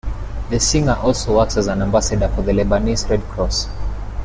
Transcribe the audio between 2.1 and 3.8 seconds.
for the Lebanese Red Cross.